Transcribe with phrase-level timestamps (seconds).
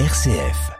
[0.00, 0.72] RCF.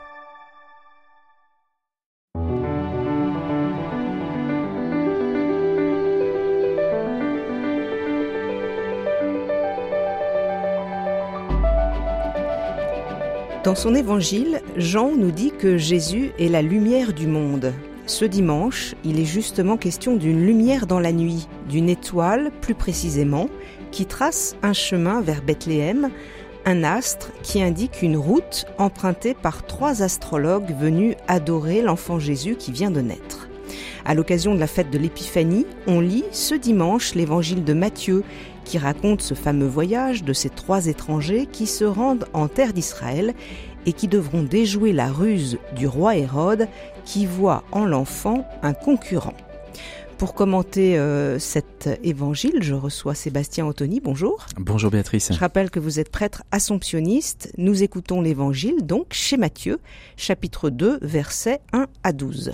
[13.63, 17.73] Dans son évangile, Jean nous dit que Jésus est la lumière du monde.
[18.07, 23.49] Ce dimanche, il est justement question d'une lumière dans la nuit, d'une étoile plus précisément,
[23.93, 26.11] qui trace un chemin vers Bethléem,
[26.67, 32.73] un astre qui indique une route empruntée par trois astrologues venus adorer l'enfant Jésus qui
[32.73, 33.49] vient de naître.
[34.07, 38.23] À l'occasion de la fête de l'Épiphanie, on lit ce dimanche l'évangile de Matthieu
[38.65, 43.35] qui raconte ce fameux voyage de ces trois étrangers qui se rendent en terre d'Israël
[43.87, 46.69] et qui devront déjouer la ruse du roi Hérode
[47.05, 49.35] qui voit en l'enfant un concurrent.
[50.19, 54.01] Pour commenter euh, cet évangile, je reçois Sébastien Anthony.
[54.01, 54.47] Bonjour.
[54.57, 55.33] Bonjour Béatrice.
[55.33, 57.53] Je rappelle que vous êtes prêtre assomptionniste.
[57.59, 59.81] Nous écoutons l'évangile donc chez Matthieu,
[60.17, 62.53] chapitre 2, versets 1 à 12.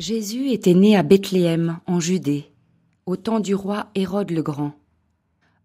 [0.00, 2.50] Jésus était né à Bethléem, en Judée,
[3.06, 4.72] au temps du roi Hérode le Grand.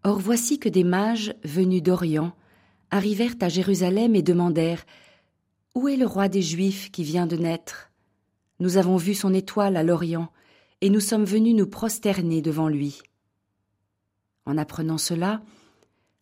[0.04, 2.32] Or voici que des mages, venus d'Orient,
[2.90, 4.84] arrivèrent à Jérusalem et demandèrent
[5.74, 7.90] Où est le roi des Juifs qui vient de naître?
[8.60, 10.30] Nous avons vu son étoile à l'Orient
[10.82, 13.00] et nous sommes venus nous prosterner devant lui.
[14.44, 15.40] En apprenant cela,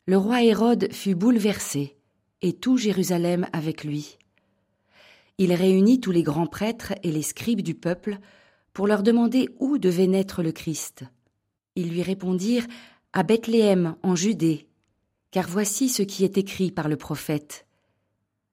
[0.06, 1.96] le roi Hérode fut bouleversé,
[2.42, 4.18] et tout Jérusalem avec lui.
[5.38, 8.18] Il réunit tous les grands prêtres et les scribes du peuple
[8.74, 11.04] pour leur demander où devait naître le Christ.
[11.74, 12.66] Ils lui répondirent
[13.14, 14.68] À Bethléem, en Judée,
[15.30, 17.66] car voici ce qui est écrit par le prophète.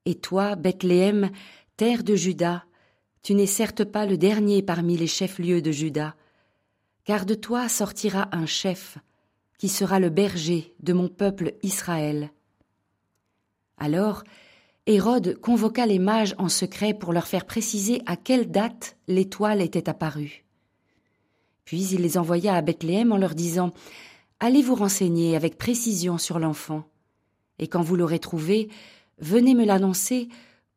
[0.05, 1.31] Et toi, Bethléem,
[1.75, 2.64] terre de Juda,
[3.23, 6.15] tu n'es certes pas le dernier parmi les chefs-lieux de Juda,
[7.03, 8.97] car de toi sortira un chef,
[9.57, 12.31] qui sera le berger de mon peuple Israël.
[13.77, 14.23] Alors,
[14.85, 19.89] Hérode convoqua les mages en secret pour leur faire préciser à quelle date l'étoile était
[19.89, 20.45] apparue.
[21.65, 23.73] Puis il les envoya à Bethléem en leur disant
[24.39, 26.83] Allez vous renseigner avec précision sur l'enfant,
[27.59, 28.69] et quand vous l'aurez trouvé,
[29.19, 30.30] venez me l'annoncer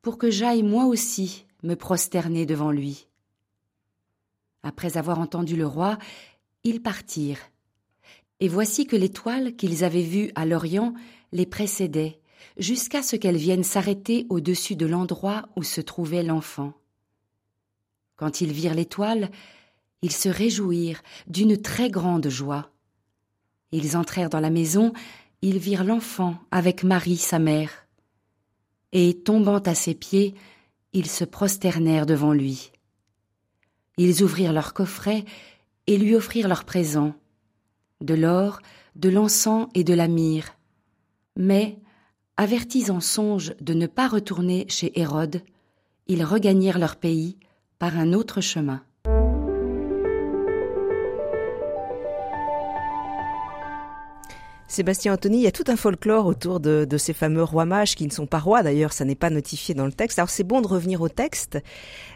[0.02, 3.06] pour que j'aille moi aussi me prosterner devant lui.
[4.62, 5.98] Après avoir entendu le roi,
[6.64, 7.40] ils partirent.
[8.40, 10.94] Et voici que l'étoile qu'ils avaient vue à l'Orient
[11.32, 12.20] les précédait,
[12.58, 16.72] jusqu'à ce qu'elle vienne s'arrêter au-dessus de l'endroit où se trouvait l'enfant.
[18.16, 19.30] Quand ils virent l'étoile,
[20.02, 22.70] ils se réjouirent d'une très grande joie.
[23.72, 24.92] Ils entrèrent dans la maison,
[25.42, 27.86] ils virent l'enfant avec Marie sa mère.
[28.92, 30.34] Et tombant à ses pieds,
[30.92, 32.72] ils se prosternèrent devant lui.
[33.96, 35.24] Ils ouvrirent leurs coffrets
[35.86, 37.14] et lui offrirent leurs présents,
[38.00, 38.60] de l'or,
[38.96, 40.56] de l'encens et de la myrrhe.
[41.36, 41.78] Mais,
[42.36, 45.42] avertis en songe de ne pas retourner chez Hérode,
[46.06, 47.38] ils regagnèrent leur pays
[47.78, 48.82] par un autre chemin.
[54.70, 58.06] Sébastien Anthony, il y a tout un folklore autour de, ces fameux rois mages qui
[58.06, 60.20] ne sont pas rois, d'ailleurs ça n'est pas notifié dans le texte.
[60.20, 61.58] Alors c'est bon de revenir au texte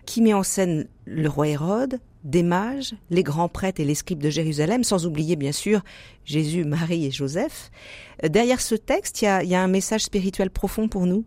[0.07, 4.23] qui met en scène le roi Hérode, des mages, les grands prêtres et les scribes
[4.23, 5.83] de Jérusalem, sans oublier bien sûr
[6.25, 7.73] Jésus, Marie et Joseph.
[8.23, 11.07] Euh, derrière ce texte, il y a, il y a un message spirituel profond pour
[11.07, 11.25] nous?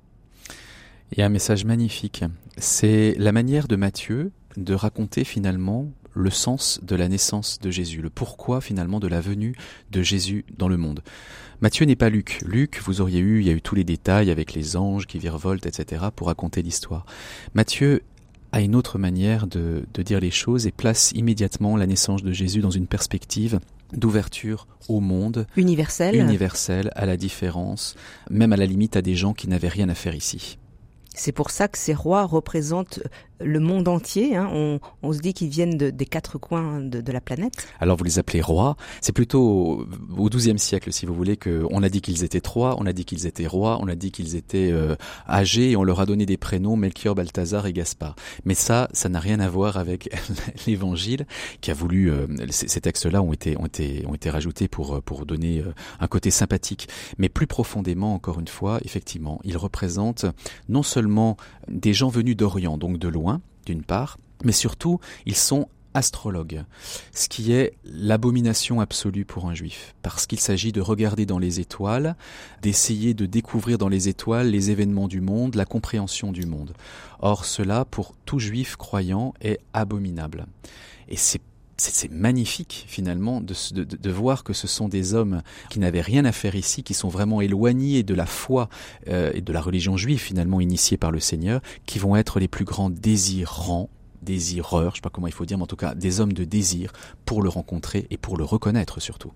[1.12, 2.24] Il y a un message magnifique.
[2.58, 8.02] C'est la manière de Matthieu de raconter finalement le sens de la naissance de Jésus,
[8.02, 9.56] le pourquoi finalement de la venue
[9.92, 11.02] de Jésus dans le monde.
[11.62, 12.40] Matthieu n'est pas Luc.
[12.46, 15.18] Luc, vous auriez eu, il y a eu tous les détails avec les anges qui
[15.18, 17.06] virevoltent, etc., pour raconter l'histoire.
[17.56, 18.04] Matthieu
[18.52, 22.32] a une autre manière de, de dire les choses et place immédiatement la naissance de
[22.32, 23.60] Jésus dans une perspective
[23.94, 27.96] d'ouverture au monde universel, universel, à la différence,
[28.30, 30.58] même à la limite à des gens qui n'avaient rien à faire ici.
[31.14, 33.00] C'est pour ça que ces rois représentent
[33.40, 34.36] le monde entier.
[34.36, 34.50] Hein.
[34.52, 37.68] On, on, se dit qu'ils viennent de, des quatre coins de, de, la planète.
[37.80, 38.78] Alors vous les appelez rois.
[39.02, 39.86] C'est plutôt
[40.18, 43.06] au XIIe siècle, si vous voulez, qu'on a dit qu'ils étaient trois, on a dit
[43.06, 44.96] qu'ils étaient rois, on a dit qu'ils étaient euh,
[45.30, 48.16] âgés, et on leur a donné des prénoms Melchior, Balthazar et Gaspard.
[48.46, 50.10] Mais ça, ça n'a rien à voir avec
[50.68, 51.26] l'Évangile
[51.62, 52.12] qui a voulu.
[52.12, 56.08] Euh, ces, textes-là ont été ont été ont été rajoutés pour pour donner euh, un
[56.08, 56.88] côté sympathique.
[57.18, 60.26] Mais plus profondément, encore une fois, effectivement, ils représentent
[60.70, 61.38] non seulement
[61.68, 63.27] des gens venus d'Orient, donc de loin
[63.68, 66.64] d'une part, mais surtout, ils sont astrologues,
[67.12, 71.60] ce qui est l'abomination absolue pour un juif, parce qu'il s'agit de regarder dans les
[71.60, 72.16] étoiles,
[72.62, 76.74] d'essayer de découvrir dans les étoiles les événements du monde, la compréhension du monde.
[77.20, 80.46] Or, cela, pour tout juif croyant, est abominable.
[81.10, 81.42] Et c'est
[81.78, 83.54] c'est magnifique finalement de,
[83.84, 87.10] de, voir que ce sont des hommes qui n'avaient rien à faire ici, qui sont
[87.10, 88.70] vraiment éloignés de la foi
[89.08, 92.48] euh, et de la religion juive finalement initiée par le Seigneur, qui vont être les
[92.48, 93.90] plus grands désirants
[94.24, 96.44] désireurs, je sais pas comment il faut dire, mais en tout cas des hommes de
[96.44, 96.92] désir
[97.26, 99.32] pour le rencontrer et pour le reconnaître surtout.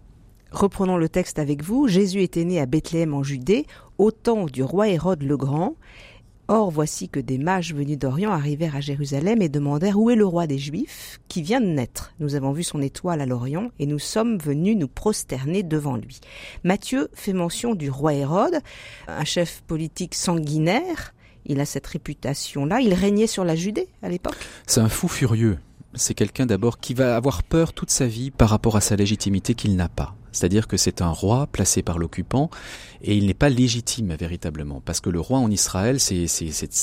[0.51, 1.87] Reprenons le texte avec vous.
[1.87, 3.65] Jésus était né à Bethléem en Judée,
[3.97, 5.75] au temps du roi Hérode le Grand.
[6.53, 10.25] Or voici que des mages venus d'Orient arrivèrent à Jérusalem et demandèrent où est le
[10.25, 12.13] roi des Juifs qui vient de naître.
[12.19, 16.19] Nous avons vu son étoile à l'Orient et nous sommes venus nous prosterner devant lui.
[16.65, 18.59] Matthieu fait mention du roi Hérode,
[19.07, 21.13] un chef politique sanguinaire.
[21.45, 22.81] Il a cette réputation-là.
[22.81, 24.35] Il régnait sur la Judée à l'époque?
[24.67, 25.57] C'est un fou furieux.
[25.93, 29.55] C'est quelqu'un d'abord qui va avoir peur toute sa vie par rapport à sa légitimité
[29.55, 30.15] qu'il n'a pas.
[30.31, 32.49] C'est-à-dire que c'est un roi placé par l'occupant
[33.01, 36.23] et il n'est pas légitime véritablement parce que le roi en Israël, c'est,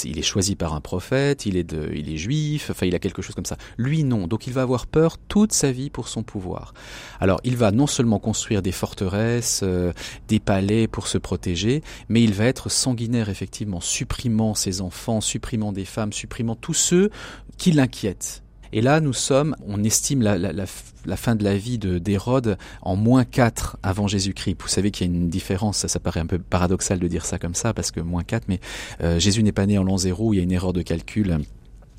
[0.04, 2.98] il est choisi par un prophète, il est, de, il est juif, enfin il a
[2.98, 3.56] quelque chose comme ça.
[3.78, 6.74] Lui non, donc il va avoir peur toute sa vie pour son pouvoir.
[7.20, 9.94] Alors il va non seulement construire des forteresses, euh,
[10.28, 15.72] des palais pour se protéger, mais il va être sanguinaire effectivement, supprimant ses enfants, supprimant
[15.72, 17.10] des femmes, supprimant tous ceux
[17.56, 18.42] qui l'inquiètent.
[18.72, 22.96] Et là, nous sommes, on estime la, la, la, fin de la vie d'Hérode en
[22.96, 24.56] moins 4 avant Jésus-Christ.
[24.60, 27.24] Vous savez qu'il y a une différence, ça, ça, paraît un peu paradoxal de dire
[27.24, 28.60] ça comme ça, parce que moins 4, mais
[29.02, 31.38] euh, Jésus n'est pas né en l'an 0, il y a une erreur de calcul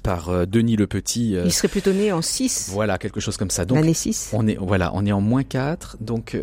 [0.04, 1.36] par euh, Denis le Petit.
[1.36, 2.70] Euh, il serait plutôt né en 6.
[2.72, 3.66] Voilà, quelque chose comme ça.
[3.66, 4.32] Donc, L'année 6.
[4.34, 6.38] On est, voilà, on est en moins 4, donc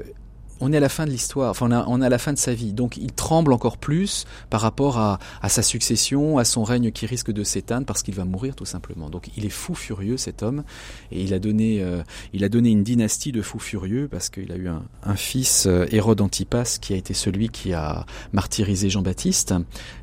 [0.60, 2.72] on est à la fin de l'histoire, enfin on, à la fin de sa vie,
[2.72, 5.18] donc il tremble encore plus par rapport à,
[5.48, 9.10] sa succession, à son règne qui risque de s'éteindre parce qu'il va mourir tout simplement.
[9.10, 10.64] Donc il est fou furieux cet homme.
[11.12, 14.50] Et il a donné, euh, il a donné une dynastie de fous furieux parce qu'il
[14.52, 19.54] a eu un, fils euh, Hérode Antipas qui a été celui qui a martyrisé Jean-Baptiste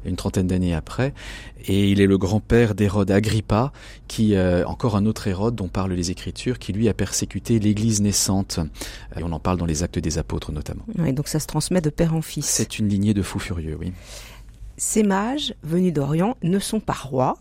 [0.05, 1.13] une trentaine d'années après.
[1.65, 3.71] Et il est le grand-père d'Hérode Agrippa
[4.07, 8.01] qui euh, encore un autre Hérode dont parlent les Écritures qui lui a persécuté l'Église
[8.01, 8.59] naissante.
[9.17, 10.85] Et on en parle dans les Actes des Apôtres notamment.
[11.05, 12.45] Et donc ça se transmet de père en fils.
[12.45, 13.93] C'est une lignée de fous furieux, oui.
[14.77, 17.37] Ces mages venus d'Orient ne sont pas rois.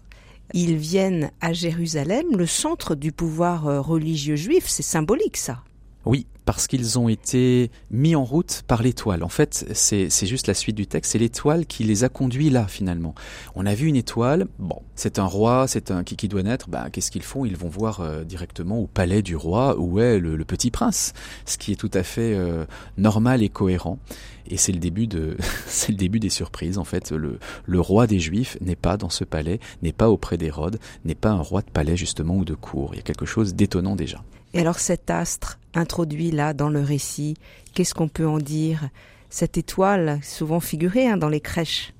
[0.54, 4.64] Ils viennent à Jérusalem, le centre du pouvoir euh, religieux juif.
[4.68, 5.62] C'est symbolique, ça.
[6.04, 9.24] Oui, parce qu'ils ont été mis en route par l'étoile.
[9.24, 12.66] En fait, c'est juste la suite du texte, c'est l'étoile qui les a conduits là
[12.66, 13.14] finalement.
[13.54, 16.68] On a vu une étoile, bon, c'est un roi, c'est un qui, qui doit naître,
[16.68, 17.46] bah, qu'est-ce qu'ils font?
[17.46, 21.14] Ils vont voir euh, directement au palais du roi où est le, petit prince,
[21.46, 22.66] ce qui est tout à fait euh,
[22.98, 23.98] normal et cohérent.
[24.46, 27.12] Et c'est le début de, c'est le début des surprises en fait.
[27.12, 31.14] Le, le roi des Juifs n'est pas dans ce palais, n'est pas auprès d'Hérode, n'est
[31.14, 32.90] pas un roi de palais justement ou de cour.
[32.92, 34.22] Il y a quelque chose d'étonnant déjà.
[34.52, 37.34] Et alors cet astre introduit là dans le récit,
[37.74, 38.88] qu'est-ce qu'on peut en dire?
[39.30, 41.94] Cette étoile, souvent figurée hein, dans les crèches.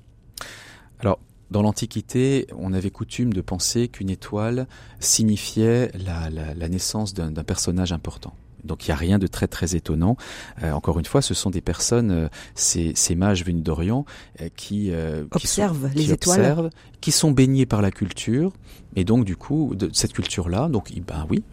[0.99, 1.19] Alors,
[1.51, 4.67] dans l'Antiquité, on avait coutume de penser qu'une étoile
[4.99, 8.33] signifiait la, la naissance d'un personnage important.
[8.63, 10.17] Donc il n'y a rien de très très étonnant.
[10.63, 14.05] Euh, encore une fois, ce sont des personnes, euh, ces, ces, mages venus d'Orient,
[14.41, 14.91] euh, qui,
[15.31, 16.69] observent qui les étoiles,
[17.01, 18.53] qui sont baignés par la culture,
[18.95, 21.43] et donc du coup de cette culture-là, donc ben oui,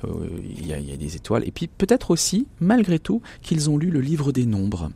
[0.58, 3.76] il y, a, y a des étoiles, et puis peut-être aussi, malgré tout, qu'ils ont
[3.76, 4.90] lu le livre des Nombres.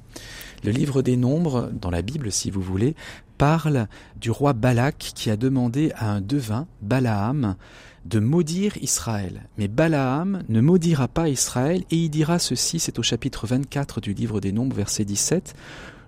[0.62, 2.94] Le livre des Nombres, dans la Bible, si vous voulez,
[3.36, 7.56] parle du roi Balak qui a demandé à un devin, Balaam,
[8.04, 9.48] de maudire Israël.
[9.58, 14.12] Mais Balaam ne maudira pas Israël et il dira ceci, c'est au chapitre 24 du
[14.12, 15.54] livre des Nombres, verset 17,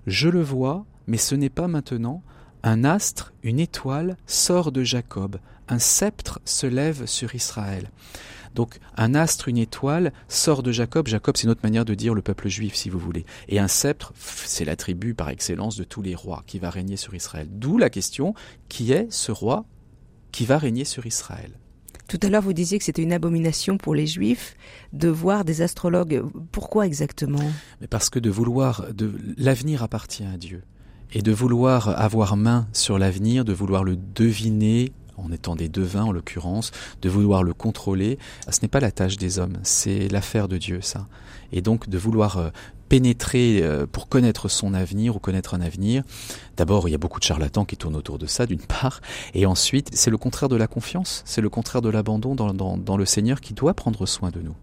[0.06, 2.22] Je le vois, mais ce n'est pas maintenant,
[2.62, 5.38] un astre, une étoile sort de Jacob,
[5.69, 7.91] un sceptre se lève sur Israël.
[8.55, 11.08] Donc un astre, une étoile sort de Jacob.
[11.08, 13.26] Jacob, c'est notre manière de dire le peuple juif, si vous voulez.
[13.48, 17.15] Et un sceptre, c'est l'attribut par excellence de tous les rois qui va régner sur
[17.15, 17.48] Israël.
[17.50, 18.34] D'où la question,
[18.70, 19.67] qui est ce roi
[20.32, 21.53] qui va régner sur Israël?
[22.08, 24.56] Tout à l'heure, vous disiez que c'était une abomination pour les Juifs
[24.93, 26.22] de voir des astrologues.
[26.53, 27.41] Pourquoi exactement?
[27.81, 30.63] Mais Parce que de vouloir, de l'avenir appartient à Dieu,
[31.13, 36.05] et de vouloir avoir main sur l'avenir, de vouloir le deviner en étant des devins
[36.05, 38.19] en l'occurrence, de vouloir le contrôler,
[38.51, 41.06] ce n'est pas la tâche des hommes, c'est l'affaire de Dieu ça.
[41.53, 42.51] Et donc de vouloir euh,
[42.88, 46.02] pénétrer euh, pour connaître son avenir ou connaître un avenir.
[46.56, 49.00] D'abord, il y a beaucoup de charlatans qui tournent autour de ça, d'une part,
[49.34, 53.05] et ensuite, c'est le contraire de la confiance, c'est le contraire de l'abandon dans, le
[53.05, 54.55] Seigneur qui doit prendre soin de nous.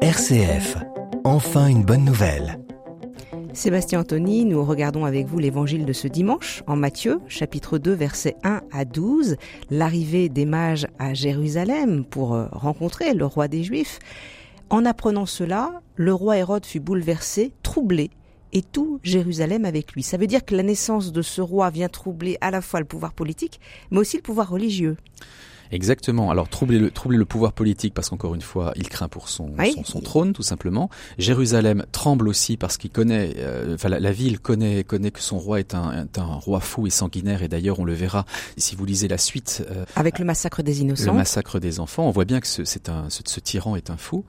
[0.00, 0.78] RCF,
[1.24, 2.58] enfin une bonne nouvelle.
[3.56, 8.36] Sébastien Anthony, nous regardons avec vous l'évangile de ce dimanche en Matthieu, chapitre 2, versets
[8.44, 9.36] 1 à 12,
[9.70, 13.98] l'arrivée des mages à Jérusalem pour euh, rencontrer le roi des Juifs.
[14.68, 18.10] En apprenant cela, le roi Hérode fut bouleversé, troublé,
[18.52, 20.02] et tout Jérusalem avec lui.
[20.02, 22.86] Ça veut dire que la naissance de ce roi vient troubler à la fois le
[22.86, 23.58] pouvoir politique,
[23.90, 24.98] mais aussi le pouvoir religieux.
[25.72, 26.30] Exactement.
[26.30, 29.52] Alors troubler le, troubler le pouvoir politique parce qu'encore une fois, il craint pour son,
[29.84, 30.90] son, trône tout simplement.
[31.18, 35.60] Jérusalem tremble aussi parce qu'il connaît, euh, enfin la, ville connaît connaît que son roi
[35.60, 38.24] est un, un roi fou et sanguinaire et d'ailleurs on le verra
[38.56, 39.64] si vous lisez la suite.
[39.70, 41.12] Euh, Avec le massacre des innocents.
[41.12, 43.96] Le massacre des enfants, on voit bien que c'est un ce, ce, tyran est un
[43.96, 44.24] fou.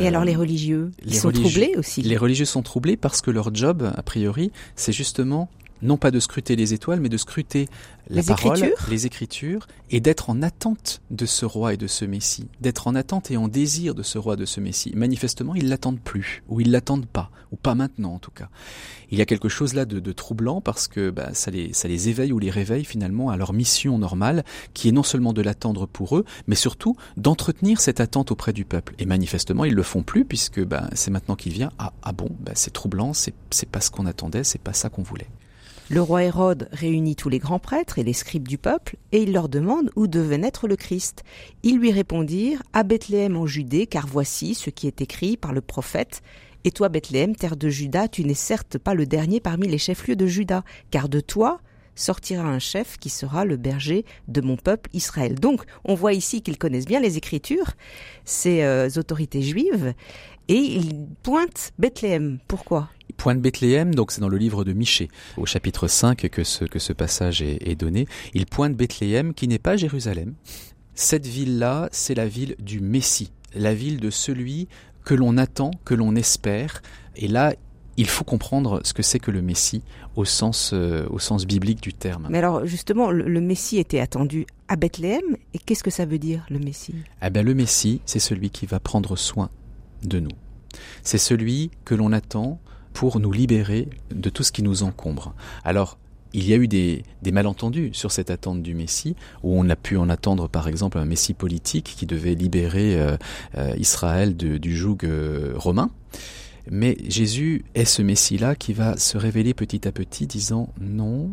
[0.00, 2.02] et alors les religieux, ils sont troublés aussi.
[2.02, 5.48] Les religieux sont troublés parce que leur job, a priori, c'est justement
[5.82, 7.68] non pas de scruter les étoiles, mais de scruter
[8.08, 8.86] la les parole, écritures.
[8.90, 12.94] les écritures, et d'être en attente de ce roi et de ce Messie, d'être en
[12.94, 14.92] attente et en désir de ce roi, de ce Messie.
[14.94, 18.48] Manifestement, ils l'attendent plus, ou ils l'attendent pas, ou pas maintenant en tout cas.
[19.10, 21.88] Il y a quelque chose là de, de troublant parce que bah, ça, les, ça
[21.88, 24.44] les éveille ou les réveille finalement à leur mission normale,
[24.74, 28.64] qui est non seulement de l'attendre pour eux, mais surtout d'entretenir cette attente auprès du
[28.64, 28.94] peuple.
[28.98, 31.70] Et manifestement, ils le font plus puisque bah, c'est maintenant qu'il vient.
[31.78, 33.34] Ah, ah bon, bah, c'est troublant, c'est
[33.70, 35.28] pas ce qu'on attendait, c'est pas ça qu'on voulait.
[35.90, 39.32] Le roi Hérode réunit tous les grands prêtres et les scribes du peuple, et il
[39.32, 41.24] leur demande où devait naître le Christ.
[41.62, 45.62] Ils lui répondirent À Bethléem en Judée, car voici ce qui est écrit par le
[45.62, 46.20] prophète.
[46.64, 50.16] Et toi, Bethléem, terre de Juda, tu n'es certes pas le dernier parmi les chefs-lieux
[50.16, 51.62] de Juda, car de toi
[51.94, 55.36] sortira un chef qui sera le berger de mon peuple Israël.
[55.36, 57.72] Donc, on voit ici qu'ils connaissent bien les Écritures,
[58.26, 59.94] ces euh, autorités juives,
[60.48, 62.40] et ils pointent Bethléem.
[62.46, 62.90] Pourquoi?
[63.16, 66.64] Point de Bethléem, donc c'est dans le livre de Michée, au chapitre 5 que ce,
[66.64, 68.06] que ce passage est, est donné.
[68.34, 70.34] Il pointe Bethléem qui n'est pas Jérusalem.
[70.94, 74.68] Cette ville-là, c'est la ville du Messie, la ville de celui
[75.04, 76.82] que l'on attend, que l'on espère.
[77.16, 77.54] Et là,
[77.96, 79.82] il faut comprendre ce que c'est que le Messie
[80.16, 82.28] au sens, euh, au sens biblique du terme.
[82.30, 86.18] Mais alors justement, le, le Messie était attendu à Bethléem, et qu'est-ce que ça veut
[86.18, 86.94] dire le Messie?
[87.22, 89.50] Eh bien, le Messie, c'est celui qui va prendre soin
[90.04, 90.30] de nous.
[91.02, 92.60] C'est celui que l'on attend
[92.92, 95.34] pour nous libérer de tout ce qui nous encombre.
[95.64, 95.98] Alors,
[96.32, 99.96] il y a eu des, malentendus sur cette attente du Messie, où on a pu
[99.96, 103.16] en attendre par exemple un Messie politique qui devait libérer euh,
[103.56, 105.90] euh, Israël du joug euh, romain.
[106.70, 111.30] Mais Jésus est ce Messie-là qui va se révéler petit à petit disant non,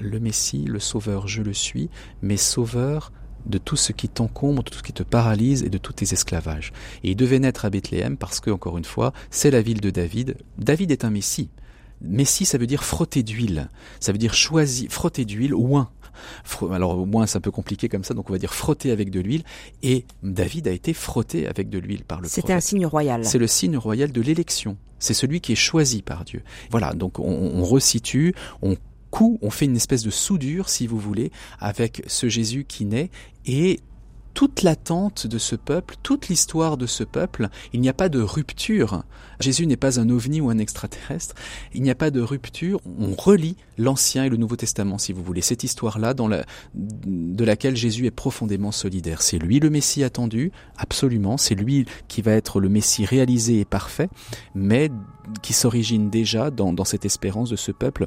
[0.00, 1.90] le Messie, le Sauveur, je le suis,
[2.22, 3.12] mais Sauveur
[3.46, 6.12] de tout ce qui t'encombre, de tout ce qui te paralyse et de tous tes
[6.12, 6.72] esclavages.
[7.04, 9.90] Et il devait naître à Bethléem parce que, encore une fois, c'est la ville de
[9.90, 10.36] David.
[10.58, 11.50] David est un Messie.
[12.00, 13.68] Messie, ça veut dire frotter d'huile.
[14.00, 15.90] Ça veut dire choisir, frotter d'huile, oin.
[16.72, 19.10] Alors au moins c'est un peu compliqué comme ça, donc on va dire frotter avec
[19.10, 19.44] de l'huile.
[19.82, 23.24] Et David a été frotté avec de l'huile par le C'était un signe royal.
[23.24, 24.76] C'est le signe royal de l'élection.
[24.98, 26.42] C'est celui qui est choisi par Dieu.
[26.70, 28.76] Voilà, donc on, on resitue, on
[29.10, 33.10] coup, on fait une espèce de soudure, si vous voulez, avec ce Jésus qui naît
[33.46, 33.80] et
[34.38, 38.20] toute l'attente de ce peuple, toute l'histoire de ce peuple, il n'y a pas de
[38.20, 39.02] rupture.
[39.40, 41.34] Jésus n'est pas un ovni ou un extraterrestre.
[41.74, 42.80] Il n'y a pas de rupture.
[43.00, 45.40] On relie l'Ancien et le Nouveau Testament, si vous voulez.
[45.40, 49.22] Cette histoire-là, la, de laquelle Jésus est profondément solidaire.
[49.22, 51.36] C'est lui le Messie attendu, absolument.
[51.36, 54.08] C'est lui qui va être le Messie réalisé et parfait,
[54.54, 54.88] mais
[55.42, 58.06] qui s'origine déjà dans cette espérance de ce peuple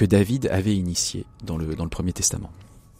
[0.00, 2.50] que David avait initié dans le, dans le Premier Testament.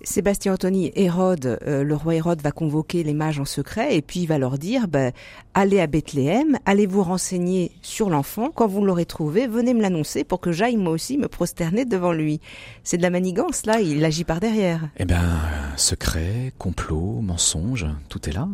[0.03, 4.21] Sébastien Anthony, Hérode, euh, le roi Hérode va convoquer les mages en secret et puis
[4.21, 5.13] il va leur dire ben,
[5.55, 10.25] allez à Bethléem, allez vous renseigner sur l'enfant, quand vous l'aurez trouvé, venez me l'annoncer
[10.25, 12.39] pour que j'aille moi aussi me prosterner devant lui.
[12.85, 14.87] C'est de la manigance là, il agit par derrière.
[14.99, 15.41] Eh ben,
[15.77, 18.47] secret, complot, mensonge, tout est là.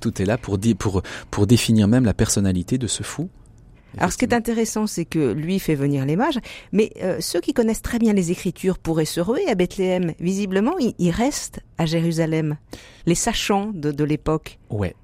[0.00, 3.28] Tout est là pour, pour, pour définir même la personnalité de ce fou.
[3.98, 6.38] Alors ce qui est intéressant, c'est que lui fait venir les mages,
[6.72, 10.12] mais euh, ceux qui connaissent très bien les Écritures pourraient se ruer à Bethléem.
[10.20, 12.56] Visiblement, ils restent à Jérusalem,
[13.06, 14.58] les sachants de, de l'époque.
[14.70, 14.94] Ouais.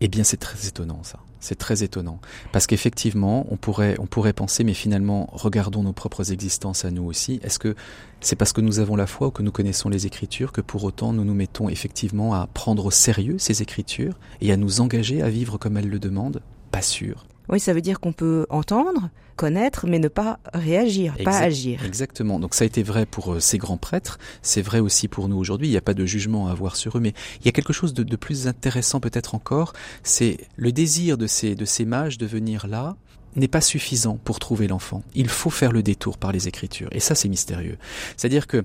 [0.00, 1.18] Eh bien, c'est très étonnant ça.
[1.40, 2.20] C'est très étonnant
[2.52, 7.04] parce qu'effectivement, on pourrait on pourrait penser, mais finalement, regardons nos propres existences à nous
[7.04, 7.38] aussi.
[7.42, 7.74] Est-ce que
[8.22, 10.84] c'est parce que nous avons la foi ou que nous connaissons les Écritures que pour
[10.84, 15.20] autant nous nous mettons effectivement à prendre au sérieux ces Écritures et à nous engager
[15.20, 16.40] à vivre comme elles le demandent?
[16.70, 17.26] Pas sûr.
[17.48, 21.84] Oui, ça veut dire qu'on peut entendre, connaître, mais ne pas réagir, exact, pas agir.
[21.84, 22.40] Exactement.
[22.40, 25.68] Donc ça a été vrai pour ces grands prêtres, c'est vrai aussi pour nous aujourd'hui.
[25.68, 27.72] Il n'y a pas de jugement à avoir sur eux, mais il y a quelque
[27.72, 29.72] chose de, de plus intéressant peut-être encore,
[30.02, 32.96] c'est le désir de ces, de ces mages de venir là,
[33.36, 35.02] n'est pas suffisant pour trouver l'enfant.
[35.14, 36.88] Il faut faire le détour par les Écritures.
[36.92, 37.78] Et ça, c'est mystérieux.
[38.16, 38.62] C'est-à-dire que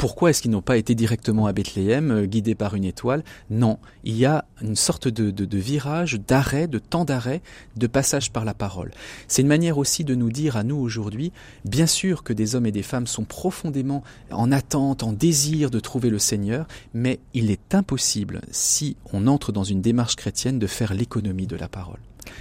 [0.00, 3.22] pourquoi est-ce qu'ils n'ont pas été directement à Bethléem, euh, guidés par une étoile?
[3.50, 7.42] Non, il y a une sorte de, de, de virage, d'arrêt, de temps d'arrêt,
[7.76, 8.92] de passage par la parole.
[9.28, 11.32] C'est une manière aussi de nous dire à nous aujourd'hui,
[11.66, 15.80] bien sûr que des hommes et des femmes sont profondément en attente, en désir de
[15.80, 20.66] trouver le Seigneur, mais il est impossible, si on entre dans une démarche chrétienne, de
[20.66, 22.00] faire l'économie de la parole.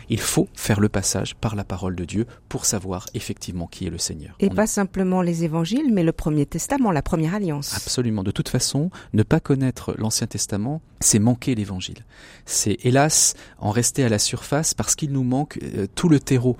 [0.09, 3.89] Il faut faire le passage par la parole de Dieu pour savoir effectivement qui est
[3.89, 4.36] le Seigneur.
[4.39, 7.75] Et pas simplement les évangiles, mais le Premier Testament, la Première Alliance.
[7.75, 8.24] Absolument.
[8.24, 12.05] De toute façon, ne pas connaître l'Ancien Testament, c'est manquer l'Évangile.
[12.45, 16.57] C'est hélas en rester à la surface parce qu'il nous manque euh, tout le terreau.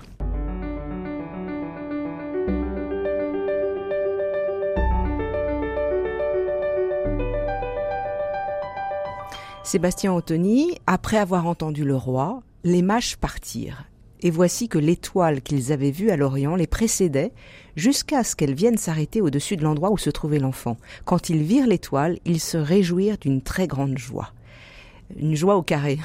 [9.70, 13.84] Sébastien Anthony, après avoir entendu le roi, les mages partirent.
[14.22, 17.32] Et voici que l'étoile qu'ils avaient vue à l'Orient les précédait
[17.74, 20.76] jusqu'à ce qu'elle vienne s'arrêter au-dessus de l'endroit où se trouvait l'enfant.
[21.06, 24.32] Quand ils virent l'étoile, ils se réjouirent d'une très grande joie.
[25.16, 25.98] Une joie au carré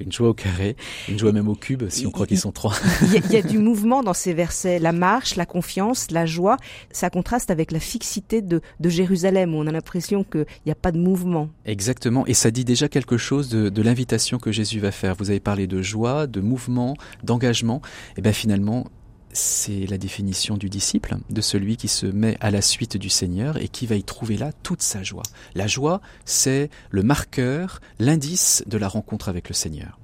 [0.00, 0.76] une joie au carré,
[1.08, 2.74] une joie même au cube, si on croit qu'ils sont trois.
[3.02, 6.56] Il y, a, du mouvement dans ces versets, la marche, la confiance, la joie.
[6.92, 10.92] Ça contraste avec la fixité de, Jérusalem, où on a l'impression qu'il n'y a pas
[10.92, 11.50] de mouvement.
[11.66, 15.14] Exactement, et ça dit déjà quelque chose de, de l'invitation que Jésus va faire.
[15.16, 17.82] Vous avez parlé de joie, de mouvement, d'engagement.
[18.16, 18.86] Et bien finalement,
[19.32, 23.56] c'est la définition du disciple, de celui qui se met à la suite du Seigneur
[23.56, 25.22] et qui va y trouver là toute sa joie.
[25.54, 29.98] La joie, c'est le marqueur, l'indice de la rencontre avec le Seigneur.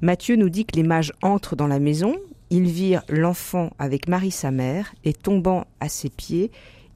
[0.00, 2.16] Matthieu nous dit que les mages entrent dans la maison,
[2.50, 6.50] ils virent l'enfant avec Marie sa mère, et tombant à ses pieds,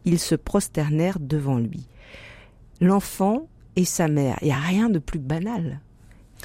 [0.04, 1.86] ils se prosternèrent devant lui.
[2.80, 5.80] L'enfant et sa mère, il n'y a rien de plus banal,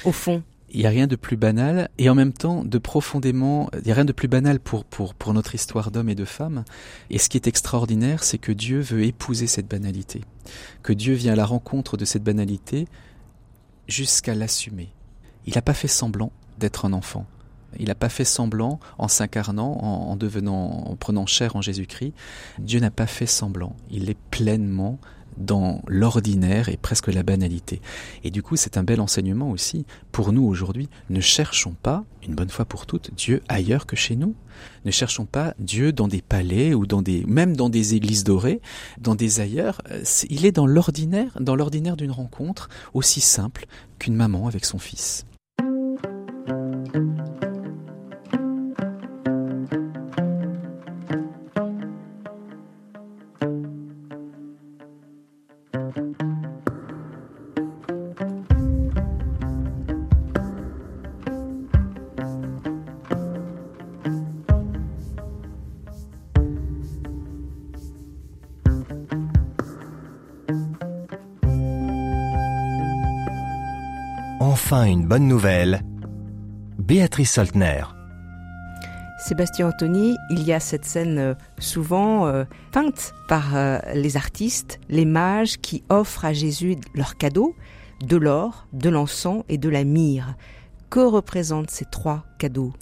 [0.04, 3.70] au fond il n'y a rien de plus banal et en même temps de profondément,
[3.74, 6.24] il n'y a rien de plus banal pour, pour, pour notre histoire d'hommes et de
[6.24, 6.64] femmes.
[7.10, 10.22] Et ce qui est extraordinaire, c'est que Dieu veut épouser cette banalité,
[10.82, 12.86] que Dieu vient à la rencontre de cette banalité
[13.86, 14.92] jusqu'à l'assumer.
[15.46, 17.26] Il n'a pas fait semblant d'être un enfant.
[17.78, 22.14] Il n'a pas fait semblant en s'incarnant, en, en, devenant, en prenant chair en Jésus-Christ.
[22.58, 23.76] Dieu n'a pas fait semblant.
[23.90, 24.98] Il est pleinement
[25.36, 27.80] dans l'ordinaire et presque la banalité.
[28.24, 30.88] Et du coup, c'est un bel enseignement aussi pour nous aujourd'hui.
[31.10, 34.34] Ne cherchons pas, une bonne fois pour toutes, Dieu ailleurs que chez nous.
[34.84, 38.60] Ne cherchons pas Dieu dans des palais ou dans des, même dans des églises dorées,
[38.98, 39.82] dans des ailleurs.
[40.30, 43.66] Il est dans l'ordinaire, dans l'ordinaire d'une rencontre aussi simple
[43.98, 45.26] qu'une maman avec son fils.
[74.56, 75.82] Enfin une bonne nouvelle.
[76.78, 77.82] Béatrice Soltner.
[79.18, 84.80] Sébastien Anthony, il y a cette scène euh, souvent euh, peinte par euh, les artistes,
[84.88, 87.54] les mages qui offrent à Jésus leurs cadeaux,
[88.02, 90.36] de l'or, de l'encens et de la myrrhe.
[90.88, 92.72] Que représentent ces trois cadeaux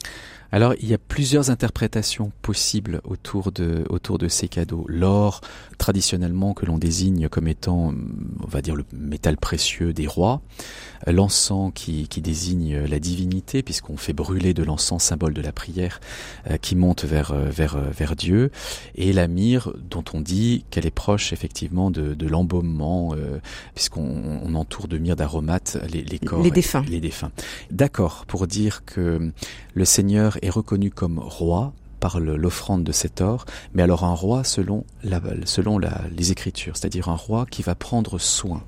[0.55, 4.85] alors, il y a plusieurs interprétations possibles autour de, autour de ces cadeaux.
[4.89, 5.41] L'or,
[5.79, 7.93] traditionnellement, que l'on désigne comme étant,
[8.41, 10.43] on va dire, le métal précieux des rois.
[11.09, 16.01] L'encens qui, qui désigne la divinité, puisqu'on fait brûler de l'encens, symbole de la prière,
[16.49, 18.53] euh, qui monte vers, euh, vers, euh, vers Dieu.
[18.95, 23.17] Et la myrrhe, dont on dit qu'elle est proche, effectivement, de, de l'embaumement,
[23.75, 26.45] puisqu'on on entoure de myrrhe d'aromates les, les corps.
[26.45, 26.85] Les défunts.
[26.89, 27.33] Les défunts.
[27.73, 29.33] D'accord, pour dire que
[29.75, 34.45] le Seigneur est reconnu comme roi par l'offrande de cet or, mais alors un roi
[34.45, 38.63] selon, la, selon la, les Écritures, c'est-à-dire un roi qui va prendre soin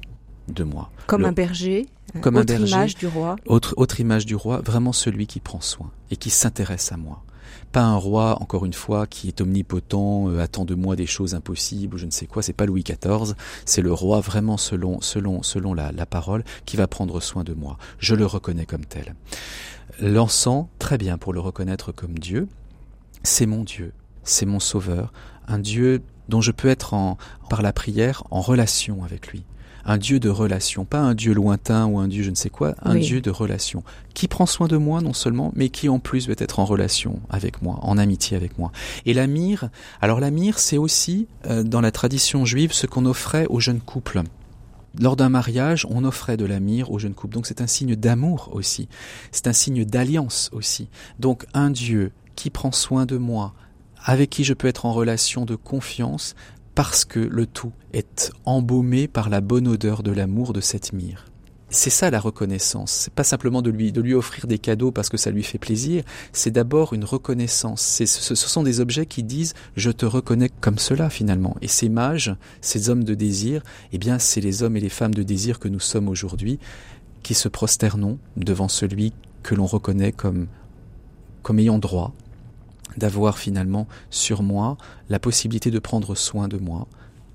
[0.48, 0.90] de moi.
[1.06, 1.86] Comme un berger
[2.22, 3.36] comme autre un berger, image du roi.
[3.46, 7.22] Autre, autre image du roi, vraiment celui qui prend soin et qui s'intéresse à moi.
[7.72, 11.34] Pas un roi, encore une fois, qui est omnipotent, euh, attend de moi des choses
[11.34, 12.42] impossibles ou je ne sais quoi.
[12.42, 13.34] C'est pas Louis XIV.
[13.64, 17.52] C'est le roi vraiment selon, selon, selon la, la parole qui va prendre soin de
[17.52, 17.76] moi.
[17.98, 19.14] Je le reconnais comme tel.
[20.00, 22.48] L'encens, très bien pour le reconnaître comme Dieu,
[23.22, 23.92] c'est mon Dieu,
[24.24, 25.12] c'est mon Sauveur,
[25.48, 27.16] un Dieu dont je peux être en,
[27.48, 29.44] par la prière en relation avec lui.
[29.88, 32.74] Un Dieu de relation, pas un Dieu lointain ou un Dieu je ne sais quoi,
[32.82, 36.28] un Dieu de relation, qui prend soin de moi non seulement, mais qui en plus
[36.28, 38.72] veut être en relation avec moi, en amitié avec moi.
[39.06, 39.70] Et la myrrhe,
[40.02, 43.80] alors la myrrhe c'est aussi, euh, dans la tradition juive, ce qu'on offrait aux jeunes
[43.80, 44.22] couples.
[44.98, 47.35] Lors d'un mariage, on offrait de la myrrhe aux jeunes couples.
[47.35, 48.88] Donc c'est un signe d'amour aussi.
[49.30, 50.88] C'est un signe d'alliance aussi.
[51.18, 53.54] Donc un Dieu qui prend soin de moi,
[54.02, 56.35] avec qui je peux être en relation de confiance,
[56.74, 61.24] parce que le tout est embaumé par la bonne odeur de l'amour de cette myrrhe.
[61.76, 62.90] C'est ça la reconnaissance.
[62.90, 65.58] C'est pas simplement de lui, de lui offrir des cadeaux parce que ça lui fait
[65.58, 66.04] plaisir.
[66.32, 67.82] C'est d'abord une reconnaissance.
[67.82, 71.54] Ce, ce sont des objets qui disent je te reconnais comme cela finalement.
[71.60, 73.62] Et ces mages, ces hommes de désir,
[73.92, 76.58] eh bien, c'est les hommes et les femmes de désir que nous sommes aujourd'hui
[77.22, 79.12] qui se prosternons devant celui
[79.42, 80.46] que l'on reconnaît comme
[81.42, 82.14] comme ayant droit
[82.96, 84.78] d'avoir finalement sur moi
[85.10, 86.88] la possibilité de prendre soin de moi,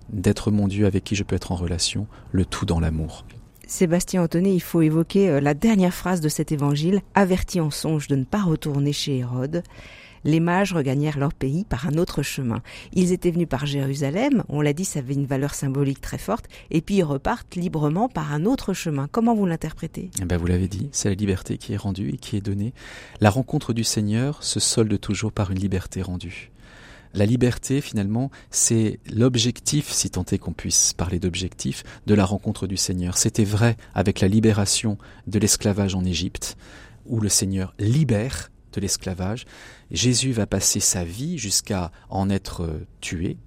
[0.10, 3.23] d'être mon Dieu avec qui je peux être en relation, le tout dans l'amour.
[3.71, 8.07] Sébastien Anthony, il faut évoquer euh, la dernière phrase de cet évangile, averti en songe
[8.07, 9.63] de ne pas retourner chez Hérode
[10.23, 12.62] les mages regagnèrent leur pays par un autre chemin.
[12.93, 16.45] Ils étaient venus par Jérusalem, on l'a dit, ça avait une valeur symbolique très forte,
[16.69, 19.07] et puis ils repartent librement par un autre chemin.
[19.12, 20.12] Comment vous l'interprétez?
[20.21, 22.73] Eh ben Vous l'avez dit, c'est la liberté qui est rendue et qui est donnée.
[23.19, 26.51] La rencontre du Seigneur se solde toujours par une liberté rendue.
[27.13, 32.67] La liberté, finalement, c'est l'objectif, si tant est qu'on puisse parler d'objectif, de la rencontre
[32.67, 33.17] du Seigneur.
[33.17, 34.97] C'était vrai avec la libération
[35.28, 36.58] de l'esclavage en Égypte,
[37.06, 39.45] où le Seigneur libère de l'esclavage.
[39.91, 43.38] Jésus va passer sa vie jusqu'à en être euh, tué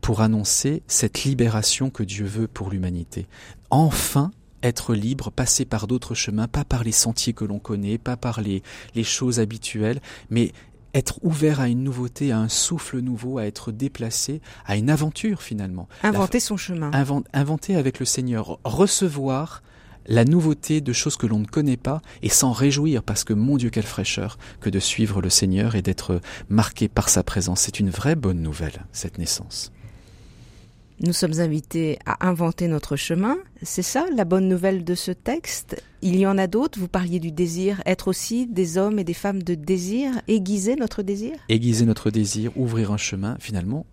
[0.00, 3.26] pour annoncer cette libération que Dieu veut pour l'humanité.
[3.70, 8.16] Enfin, être libre, passer par d'autres chemins, pas par les sentiers que l'on connaît, pas
[8.16, 8.62] par les,
[8.94, 10.00] les choses habituelles,
[10.30, 10.52] mais
[10.94, 15.42] être ouvert à une nouveauté, à un souffle nouveau, à être déplacé, à une aventure
[15.42, 15.88] finalement.
[16.02, 16.90] Inventer son chemin.
[17.32, 19.62] inventer avec le Seigneur, recevoir
[20.06, 23.56] la nouveauté de choses que l'on ne connaît pas et s'en réjouir parce que mon
[23.56, 27.62] Dieu quelle fraîcheur que de suivre le Seigneur et d'être marqué par sa présence.
[27.62, 29.72] C'est une vraie bonne nouvelle, cette naissance.
[31.00, 33.36] Nous sommes invités à inventer notre chemin.
[33.62, 35.82] C'est ça la bonne nouvelle de ce texte?
[36.02, 36.78] Il y en a d'autres?
[36.78, 37.82] Vous parliez du désir.
[37.84, 40.12] Être aussi des hommes et des femmes de désir.
[40.28, 41.32] Aiguiser notre désir?
[41.48, 43.36] Aiguiser notre désir, ouvrir un chemin.
[43.40, 43.86] Finalement,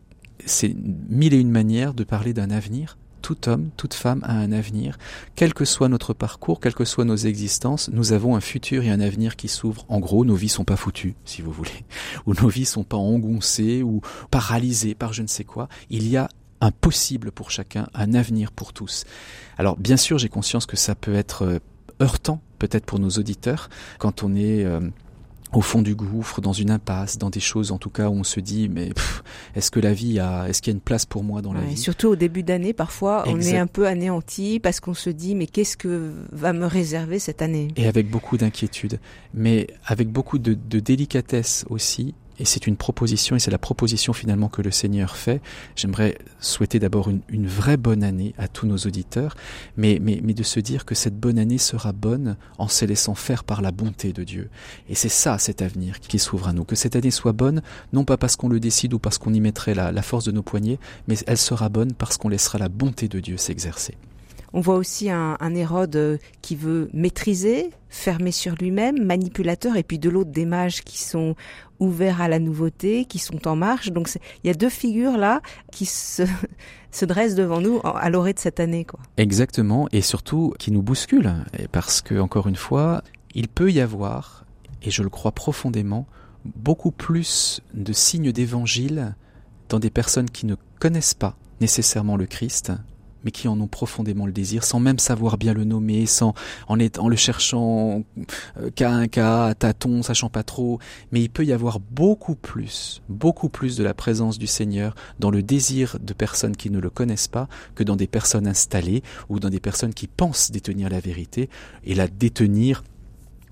[0.45, 0.75] c'est
[1.09, 4.97] mille et une manières de parler d'un avenir tout homme, toute femme a un avenir.
[5.35, 8.89] Quel que soit notre parcours, quelles que soient nos existences, nous avons un futur et
[8.89, 9.85] un avenir qui s'ouvrent.
[9.89, 11.85] En gros, nos vies sont pas foutues, si vous voulez.
[12.25, 15.69] Ou nos vies sont pas engoncées ou paralysées par je ne sais quoi.
[15.89, 16.29] Il y a
[16.61, 19.03] un possible pour chacun, un avenir pour tous.
[19.57, 21.59] Alors, bien sûr, j'ai conscience que ça peut être euh,
[22.01, 24.79] heurtant, peut-être pour nos auditeurs, quand on est euh,
[25.53, 28.23] au fond du gouffre, dans une impasse, dans des choses en tout cas où on
[28.23, 28.91] se dit mais
[29.55, 31.61] est-ce que la vie a, est-ce qu'il y a une place pour moi dans la
[31.61, 31.77] vie?
[31.77, 35.47] Surtout au début d'année, parfois on est un peu anéanti parce qu'on se dit mais
[35.47, 37.69] qu'est-ce que va me réserver cette année?
[37.75, 38.99] Et avec beaucoup d'inquiétude,
[39.33, 44.13] mais avec beaucoup de, de délicatesse aussi et c'est une proposition, et c'est la proposition
[44.13, 45.41] finalement que le Seigneur fait.
[45.75, 49.35] J'aimerais souhaiter d'abord une, vraie bonne année à tous nos auditeurs,
[49.77, 53.43] mais, mais, de se dire que cette bonne année sera bonne en se laissant faire
[53.43, 54.49] par la bonté de Dieu.
[54.89, 56.63] Et c'est ça cet avenir qui s'ouvre à nous.
[56.63, 57.61] Que cette année soit bonne,
[57.93, 60.41] non pas parce qu'on le décide ou parce qu'on y mettrait la force de nos
[60.41, 63.97] poignets, mais elle sera bonne parce qu'on laissera la bonté de Dieu s'exercer.
[64.53, 69.97] On voit aussi un, Hérode euh, qui veut maîtriser, fermer sur lui-même, manipulateur, et puis
[69.97, 71.35] de l'autre des mages qui sont
[71.79, 73.91] ouverts à la nouveauté, qui sont en marche.
[73.91, 74.09] Donc
[74.43, 76.23] il y a deux figures là qui se,
[76.91, 78.85] se dressent devant nous à l'orée de cette année.
[78.85, 78.99] Quoi.
[79.17, 81.33] Exactement, et surtout qui nous bousculent,
[81.71, 84.45] parce que encore une fois, il peut y avoir,
[84.83, 86.07] et je le crois profondément,
[86.43, 89.15] beaucoup plus de signes d'évangile
[89.69, 92.71] dans des personnes qui ne connaissent pas nécessairement le Christ
[93.23, 96.33] mais qui en ont profondément le désir, sans même savoir bien le nommer, sans
[96.67, 98.03] en, le cherchant
[98.57, 100.79] euh, cas un cas, à tâton, sachant pas trop.
[101.11, 105.31] Mais il peut y avoir beaucoup plus, beaucoup plus de la présence du Seigneur dans
[105.31, 109.39] le désir de personnes qui ne le connaissent pas que dans des personnes installées ou
[109.39, 111.49] dans des personnes qui pensent détenir la vérité
[111.83, 112.83] et la détenir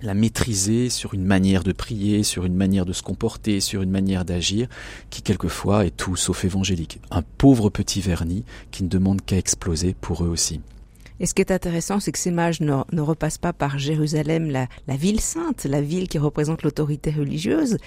[0.02, 3.92] la maîtriser sur une manière de prier, sur une manière de se comporter, sur une
[3.92, 4.68] manière d'agir,
[5.10, 7.00] qui quelquefois est tout sauf évangélique.
[7.12, 10.62] Un pauvre petit vernis qui ne demande qu'à exploser pour eux aussi.
[11.20, 14.68] Et ce qui est intéressant, c'est que ces mages ne, repassent pas par Jérusalem, la,
[14.96, 17.78] ville sainte, la ville qui représente l'autorité religieuse.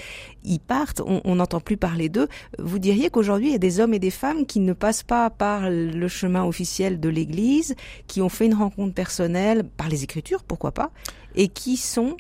[0.44, 2.28] Ils partent, on n'entend plus parler d'eux.
[2.58, 5.30] Vous diriez qu'aujourd'hui, il y a des hommes et des femmes qui ne passent pas
[5.30, 7.74] par le chemin officiel de l'Église,
[8.06, 10.90] qui ont fait une rencontre personnelle par les Écritures, pourquoi pas,
[11.34, 12.16] et qui sont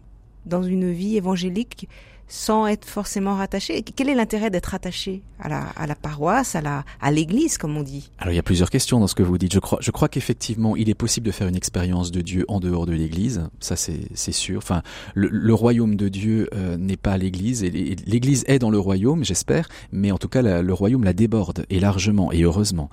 [0.46, 1.88] dans une vie évangélique
[2.28, 3.82] sans être forcément rattaché.
[3.82, 5.48] Quel est l'intérêt d'être attaché à
[5.86, 8.10] la, paroisse, à l'église, comme on dit?
[8.18, 9.52] Alors il y a plusieurs questions dans ce que vous dites.
[9.52, 12.92] Je crois, qu'effectivement, il est possible de faire une expérience de Dieu en dehors de
[12.92, 13.48] l'église.
[13.60, 14.58] Ça, c'est, sûr.
[14.58, 14.82] Enfin,
[15.14, 19.68] le, royaume de Dieu euh, n'est pas l'église et l'église est dans le royaume, j'espère.
[19.92, 22.88] Mais en tout cas, le royaume la déborde et largement et heureusement.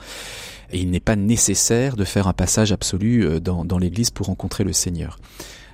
[0.71, 4.63] Et il n'est pas nécessaire de faire un passage absolu euh, dans l'église pour rencontrer
[4.63, 5.17] le Seigneur.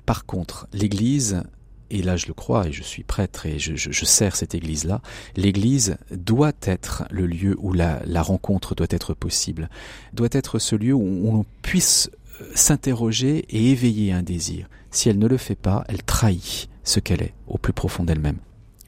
[0.05, 1.41] Par contre, l'Église
[1.89, 5.01] et là je le crois et je suis prêtre et je, sers cette église-là,
[5.35, 9.69] l'église doit être le lieu où la, la, rencontre doit être possible,
[10.13, 12.09] doit être ce lieu où on puisse
[12.41, 14.67] euh, s'interroger et éveiller un désir.
[14.91, 18.37] Si elle ne le fait pas, elle trahit ce qu'elle est au plus profond d'elle-même.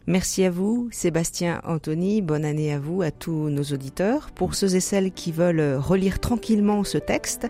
[0.10, 2.22] Merci à vous, Sébastien Anthony.
[2.22, 4.32] Bonne année à vous, à tous nos auditeurs.
[4.32, 7.50] Pour ceux et celles qui veulent relire tranquillement ce texte,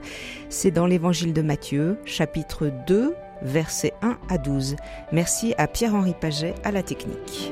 [0.49, 4.75] c'est dans l'évangile de Matthieu, chapitre 2, versets 1 à 12.
[5.11, 7.51] Merci à Pierre-Henri Paget à la technique.